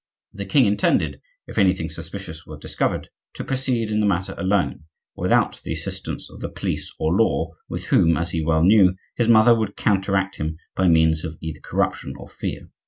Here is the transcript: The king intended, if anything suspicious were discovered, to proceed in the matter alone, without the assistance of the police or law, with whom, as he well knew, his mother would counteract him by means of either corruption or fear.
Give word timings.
The 0.33 0.45
king 0.47 0.65
intended, 0.65 1.21
if 1.45 1.59
anything 1.59 1.91
suspicious 1.91 2.43
were 2.43 2.57
discovered, 2.57 3.09
to 3.35 3.43
proceed 3.43 3.91
in 3.91 3.99
the 3.99 4.07
matter 4.07 4.33
alone, 4.35 4.85
without 5.15 5.61
the 5.61 5.73
assistance 5.73 6.27
of 6.27 6.39
the 6.39 6.49
police 6.49 6.91
or 6.97 7.15
law, 7.15 7.51
with 7.69 7.85
whom, 7.85 8.17
as 8.17 8.31
he 8.31 8.43
well 8.43 8.63
knew, 8.63 8.95
his 9.15 9.27
mother 9.27 9.53
would 9.53 9.75
counteract 9.77 10.37
him 10.37 10.57
by 10.75 10.87
means 10.87 11.23
of 11.23 11.37
either 11.39 11.59
corruption 11.61 12.15
or 12.17 12.27
fear. 12.27 12.71